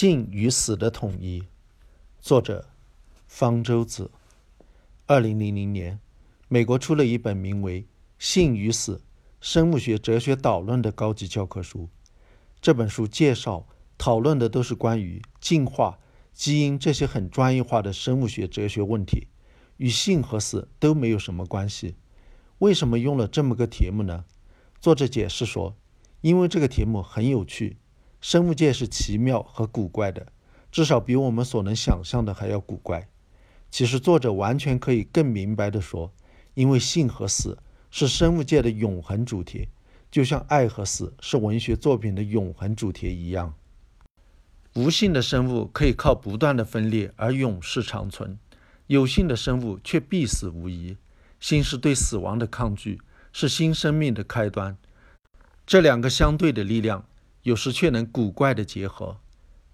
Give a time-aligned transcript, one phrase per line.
[0.00, 1.42] 性与死的统一，
[2.22, 2.70] 作者
[3.26, 4.10] 方舟子。
[5.04, 6.00] 二零零零年，
[6.48, 7.82] 美国出了一本名为
[8.18, 9.02] 《性与死：
[9.42, 11.90] 生物学哲学导论》的高级教科书。
[12.62, 13.66] 这本书介绍、
[13.98, 15.98] 讨论的都是关于进化、
[16.32, 19.26] 基因这些很专业化的生物学哲学问题，
[19.76, 21.96] 与性和死都没有什么关系。
[22.60, 24.24] 为什么用了这么个题目呢？
[24.80, 25.76] 作者解释说，
[26.22, 27.76] 因为这个题目很有趣。
[28.20, 30.26] 生物界是奇妙和古怪的，
[30.70, 33.08] 至少比我们所能想象的还要古怪。
[33.70, 36.12] 其实，作者完全可以更明白地说，
[36.54, 37.56] 因为性和死
[37.90, 39.68] 是生物界的永恒主题，
[40.10, 43.54] 就像爱和死是文学作品的永恒主题一样。
[44.74, 48.38] 无性的生物可以靠不断的分裂而永世长存，
[48.86, 50.96] 有性的生物却必死无疑。
[51.40, 53.00] 性是对死亡的抗拒，
[53.32, 54.76] 是新生命的开端。
[55.64, 57.06] 这两个相对的力量。
[57.42, 59.18] 有时却能古怪的结合，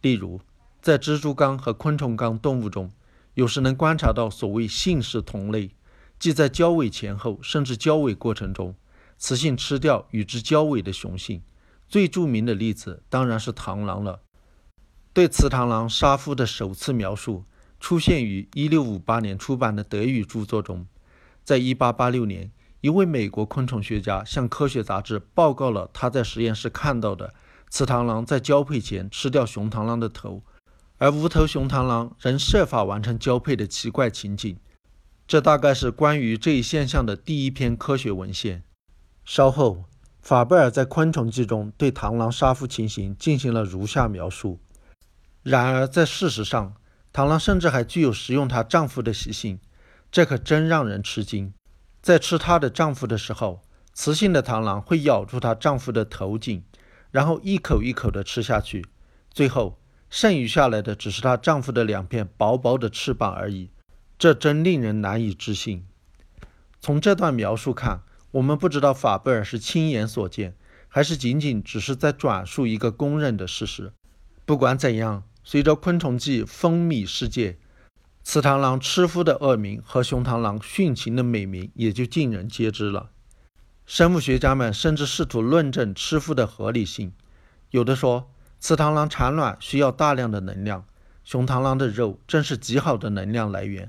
[0.00, 0.40] 例如，
[0.80, 2.92] 在蜘蛛纲和昆虫纲动物中，
[3.34, 5.72] 有时能观察到所谓性氏同类，
[6.18, 8.74] 即在交尾前后甚至交尾过程中，
[9.18, 11.42] 雌性吃掉与之交尾的雄性。
[11.88, 14.20] 最著名的例子当然是螳螂了。
[15.12, 17.44] 对雌螳螂杀夫的首次描述
[17.80, 20.86] 出现于1658年出版的德语著作中。
[21.42, 27.34] 在1886年，一位美国昆虫学家向科学杂志报告了他在实验室看到的。
[27.70, 30.42] 雌螳螂在交配前吃掉雄螳螂的头，
[30.98, 34.56] 而无头雄螳螂仍设法完成交配的奇怪情景。
[35.26, 38.62] 这大概是关于这一现象的第一篇科学文献。
[39.24, 39.84] 稍后，
[40.22, 44.60] 法贝尔在《昆虫记》中对螳螂杀夫情形进行了如下描述。
[45.42, 46.74] 然而，在事实上，
[47.12, 49.58] 螳螂甚至还具有食用它丈夫的习性，
[50.12, 51.52] 这可真让人吃惊。
[52.00, 56.62] 在吃它的丈夫的时候，雌性的螳螂会咬住它丈夫的头颈。
[57.16, 58.84] 然后一口一口地吃下去，
[59.30, 59.78] 最后
[60.10, 63.70] 剩余下来的只是她丈夫的两片薄薄的翅膀而已。
[64.18, 65.86] 这真令人难以置信。
[66.78, 70.54] 从这段描述看，我们不知道法贝尔是亲眼所见，
[70.88, 73.94] 还是仅仅只是在转述一个公认的事实。
[74.44, 77.56] 不管怎样，随着《昆虫记》风靡世界，
[78.22, 83.12] 雌螳螂吃夫的恶名和雄螳螂殉情的美名也就尽人皆知了。
[83.86, 87.12] 生物学家们甚至试图论证吃夫的合理性。
[87.70, 90.84] 有的说，雌螳螂产卵需要大量的能量，
[91.22, 93.88] 雄螳螂的肉正是极好的能量来源。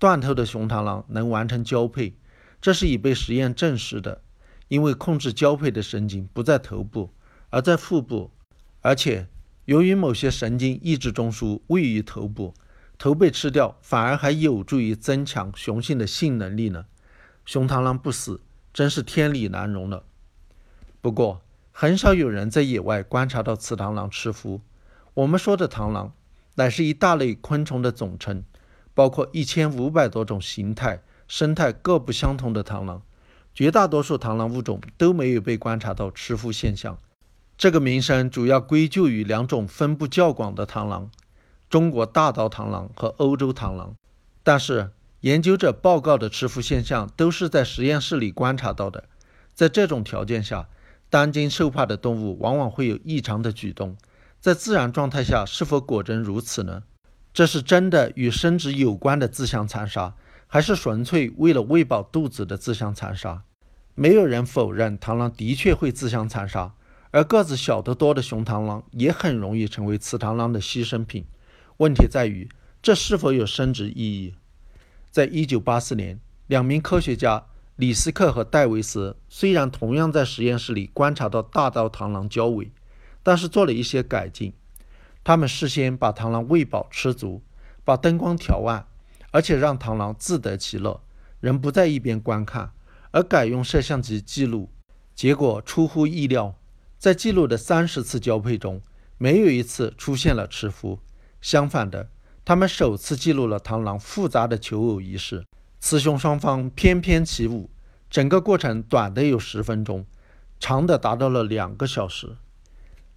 [0.00, 2.16] 断头的雄螳螂能完成交配，
[2.60, 4.22] 这是已被实验证实的，
[4.66, 7.14] 因为控制交配的神经不在头部，
[7.50, 8.32] 而在腹部。
[8.80, 9.28] 而且，
[9.66, 12.54] 由于某些神经抑制中枢位于头部，
[12.98, 16.86] 头被吃掉反而还有助于增强雄性的性能力呢。
[17.46, 18.40] 雄螳螂不死。
[18.78, 20.04] 真是天理难容了。
[21.00, 24.60] 不过，很少有人在野外观察到雌螳螂吃夫。
[25.14, 26.12] 我们说的螳螂，
[26.54, 28.44] 乃是一大类昆虫的总称，
[28.94, 33.02] 包括一千五百多种形态、生态各不相同的螳螂。
[33.52, 36.96] 绝大多数螳螂物种都没有被观察到吃夫现象。
[37.56, 41.10] 这个名声主要归咎于两种分布较广的螳螂：
[41.68, 43.96] 中国大刀螳螂和欧洲螳螂。
[44.44, 49.04] 但是，研究者报告的吃夫现象都是在实验室里观察到的。
[49.52, 50.68] 在这种条件下，
[51.10, 53.96] 担惊受怕的动物往往会有异常的举动。
[54.38, 56.84] 在自然状态下，是否果真如此呢？
[57.34, 60.14] 这是真的与生殖有关的自相残杀，
[60.46, 63.42] 还是纯粹为了喂饱肚子的自相残杀？
[63.96, 66.74] 没有人否认螳螂的确会自相残杀，
[67.10, 71.24] 而个子小得多的雄螳螂也很容易成为雌螳螂的牺牲品。
[71.78, 72.48] 问题在于，
[72.80, 74.34] 这是否有生殖意义？
[75.18, 82.70] 在一九八四年，两名科学家李斯克和戴维斯虽然同样在实验室里观察到大刀螳螂交尾，
[83.24, 84.52] 但是做了一些改进。
[85.24, 87.42] 他们事先把螳螂喂饱吃足，
[87.84, 88.86] 把灯光调暗，
[89.32, 91.02] 而且让螳螂自得其乐，
[91.40, 92.70] 人不在一边观看，
[93.10, 94.70] 而改用摄像机记录。
[95.16, 96.54] 结果出乎意料，
[96.96, 98.80] 在记录的三十次交配中，
[99.16, 101.00] 没有一次出现了吃夫。
[101.40, 102.08] 相反的。
[102.48, 105.44] 他们首次记录了螳螂复杂的求偶仪式，
[105.80, 107.68] 雌雄双方翩翩起舞，
[108.08, 110.06] 整个过程短的有十分钟，
[110.58, 112.38] 长的达到了两个小时。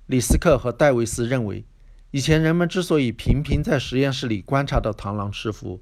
[0.08, 1.64] 李斯克和戴维斯认为，
[2.12, 5.80] 以前人们之所以频频在实验室里观察到螳螂吃夫，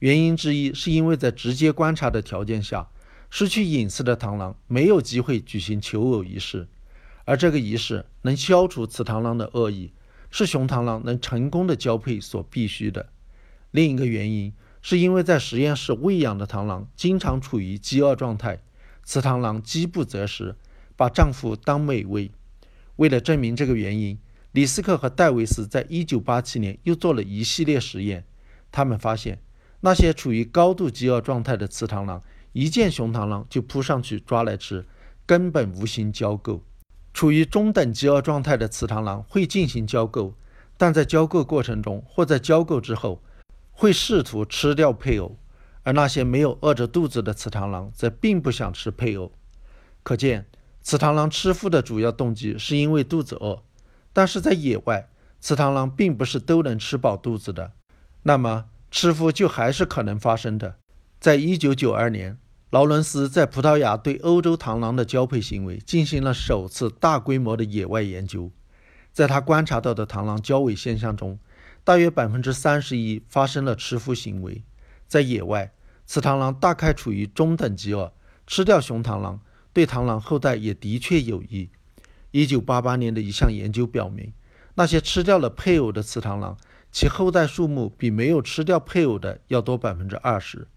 [0.00, 2.88] 原因之一是因为在直接观察的条件下，
[3.30, 6.66] 失去隐私的螳螂没有机会举行求偶仪式，
[7.24, 9.92] 而这个仪式能消除雌螳螂的恶意。
[10.30, 13.08] 是雄螳螂能成功的交配所必须的。
[13.70, 18.60] 另一个原因是因为在实验室喂养的螳螂经常处于饥饿状态，
[19.04, 20.56] 雌螳螂饥不择食，
[20.96, 22.30] 把丈夫当美味。
[22.96, 24.18] 为了证明这个原因，
[24.52, 28.24] 李斯克和戴维斯在1987年又做了一系列实验，
[28.72, 29.40] 他们发现
[29.80, 32.22] 那些处于高度饥饿状态的雌螳螂
[32.52, 34.86] 一见雄螳螂就扑上去抓来吃，
[35.26, 36.60] 根本无心交媾；
[37.18, 40.34] 处于中等饥饿状态的雌螳螂会进行交媾，
[40.76, 43.20] 但在交媾过程中或在交媾之后，
[43.72, 45.36] 会试图吃掉配偶。
[45.82, 49.32] 而那些没有饿着肚子的雌螳螂则并不想吃配偶。
[50.04, 50.46] 可见，
[50.80, 53.64] 雌螳螂吃孵的主要动机是因为肚子饿。
[54.12, 55.08] 但是在野外，
[55.40, 57.72] 雌螳螂并不是都能吃饱肚子的，
[58.22, 60.76] 那么吃孵就还是可能发生的。
[61.18, 62.38] 在一九九二年，
[62.70, 68.50] 劳伦斯在葡萄牙对欧洲螳螂的交配行为进行了首次大规模的野外研究，
[69.10, 71.38] 在他观察到的螳螂交尾现象中，
[71.82, 74.62] 大约百分之三十一发生了吃夫行为。
[75.06, 75.72] 在野外，
[76.04, 78.12] 雌螳螂大概处于中等饥饿，
[78.46, 79.40] 吃掉雄螳螂
[79.72, 81.70] 对螳螂后代也的确有益。
[82.32, 84.34] 一九八八年的一项研究表明，
[84.74, 86.58] 那些吃掉了配偶的雌螳螂，
[86.92, 90.68] 其后代数目比没有吃掉配偶的要多百分之二十。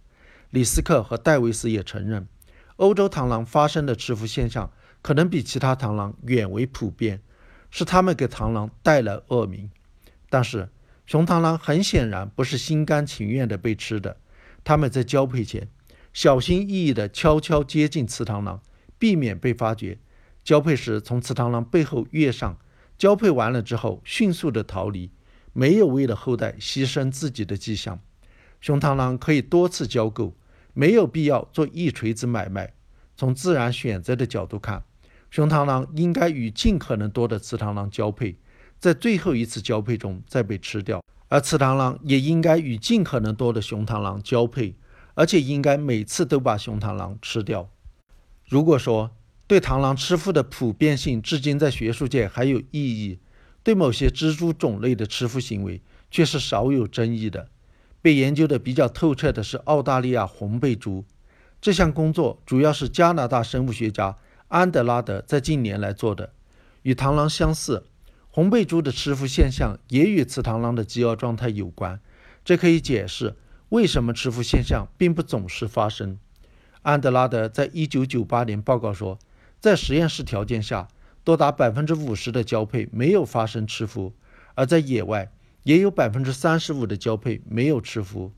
[0.51, 2.27] 李斯克和戴维斯也承认，
[2.75, 4.69] 欧洲螳螂发生的吃孵现象
[5.01, 7.21] 可能比其他螳螂远为普遍，
[7.69, 9.71] 是它们给螳螂带来恶名。
[10.29, 10.69] 但是，
[11.05, 14.17] 雄螳螂很显然不是心甘情愿的被吃的。
[14.65, 15.69] 他们在交配前
[16.11, 18.61] 小心翼翼地悄悄接近雌螳螂，
[18.99, 19.99] 避免被发觉。
[20.43, 22.57] 交配时从雌螳螂背后跃上，
[22.97, 25.11] 交配完了之后迅速地逃离，
[25.53, 28.01] 没有为了后代牺牲自己的迹象。
[28.59, 30.33] 雄螳螂可以多次交媾，
[30.73, 32.73] 没有必要做一锤子买卖。
[33.15, 34.83] 从自然选择的角度看，
[35.29, 38.37] 雄螳螂应该与尽可能多的雌螳螂交配，
[38.79, 41.03] 在最后一次交配中再被吃掉。
[41.27, 44.75] 而雌螳螂也应该与尽可能多的雄螳螂交配，
[45.13, 47.69] 而且应该每次都把雄螳螂吃掉。
[48.49, 49.11] 如果说
[49.47, 53.19] 对螳螂吃孵的普遍性至今在学术界还有意义，
[53.63, 57.47] 对某些蜘蛛种类的吃孵行为却是少有争议的。
[58.01, 61.05] 被研究的比较透彻的是澳大利亚红背蛛。
[61.61, 64.17] 这项工作主要是加拿大生物学家
[64.47, 66.33] 安德拉德在近年来做的，
[66.81, 67.85] 与螳螂相似。
[68.29, 71.99] 红背蛛的吃腹现象也与雌螳螂的饥饿状态有关，
[72.45, 73.35] 这可以解释
[73.69, 76.17] 为什么吃腹现象并不总是发生。
[76.81, 79.19] 安德拉德在一九九八年报告说，
[79.59, 80.87] 在实验室条件下，
[81.23, 84.13] 多达百分之五十的交配没有发生吃腹，
[84.55, 85.31] 而在野外
[85.63, 88.31] 也有百分之三十五的交配没有吃孵。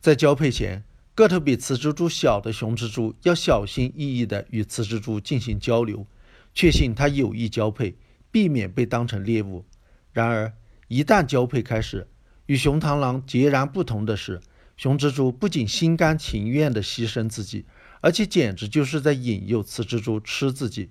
[0.00, 0.84] 在交配前，
[1.14, 6.06] 个头比雌蜘蛛小的雄蜘蛛要小心翼翼地与雌蜘蛛进行交流，
[6.54, 7.96] 确信它有意交配。
[8.30, 9.64] 避免被当成猎物。
[10.12, 10.52] 然而，
[10.86, 12.06] 一旦交配开始，
[12.44, 14.42] 与雄螳螂截然不同的是，
[14.76, 17.64] 雄蜘蛛不仅心甘情愿地牺牲自己，
[18.02, 20.90] 而且简直就是在引诱雌蜘蛛吃自己。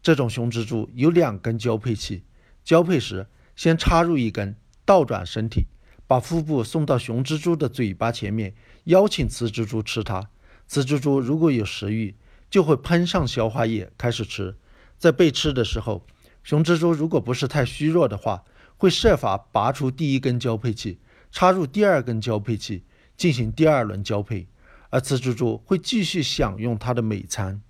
[0.00, 2.22] 这种雄蜘蛛有两根交配器，
[2.62, 3.26] 交配时
[3.56, 4.54] 先插入一根，
[4.88, 5.66] 倒转身体，
[6.06, 8.54] 把腹部送到雄蜘蛛的嘴巴前面，
[8.84, 10.30] 邀请雌蜘蛛吃它。
[10.66, 12.14] 雌蜘蛛如果有食欲，
[12.48, 14.56] 就会喷上消化液开始吃。
[14.96, 16.06] 在被吃的时候，
[16.42, 18.44] 雄蜘蛛如果不是太虚弱的话，
[18.78, 20.98] 会设法拔出第一根交配器，
[21.30, 24.46] 插入第二根交配器，进行第二轮交配。
[24.88, 27.60] 而雌蜘蛛会继续享用它的美餐。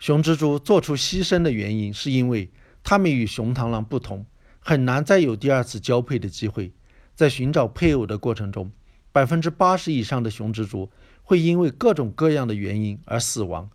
[0.00, 2.50] 雄蜘蛛做出牺牲的原因，是因为
[2.82, 4.26] 它们与雄螳螂不同，
[4.64, 6.72] 很难再有第二次交配的机会。
[7.14, 8.72] 在寻找配偶的过程中，
[9.12, 10.90] 百分之八十以上的雄蜘蛛
[11.22, 13.70] 会因为各种各样的原因而死亡。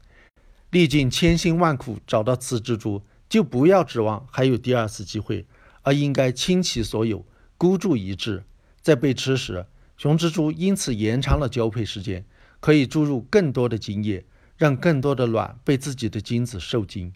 [0.71, 3.01] 历尽千辛万苦找到雌蜘蛛。
[3.29, 5.45] 就不要指望还有第二次机会，
[5.83, 7.23] 而应该倾其所有，
[7.59, 8.43] 孤注一掷。
[8.81, 9.67] 在被吃时，
[9.97, 12.25] 雄蜘蛛因此延长了交配时间，
[12.59, 14.25] 可以注入更多的精液，
[14.57, 17.13] 让更多的卵被自己的精子受精。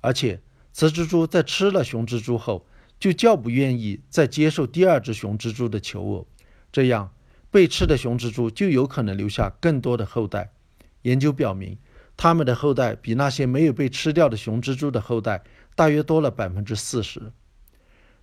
[0.00, 0.40] 而且，
[0.72, 2.66] 雌蜘蛛在吃了雄蜘蛛后，
[3.02, 6.28] 就较不愿意再接受第二只雄蜘蛛的求偶，
[6.70, 7.10] 这样
[7.50, 10.52] 被吃的雄蜘蛛就有可能留下更多的后代。
[11.02, 11.76] 研究表明。
[12.16, 15.42] 它们的后代比那些没有被吃掉的雄蜘蛛的后代
[15.74, 17.32] 大约多了百分之四十。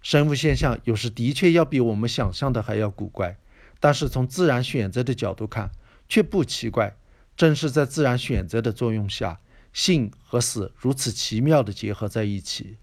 [0.01, 3.37] 生物现象有时的确要比我们想象的还要古怪，
[3.81, 5.71] 但是从自然选择的角度看，
[6.07, 6.95] 却不奇怪。
[7.35, 9.41] 正是在自然选择的作用下，
[9.73, 12.77] 性和死如此奇妙地结合在一起。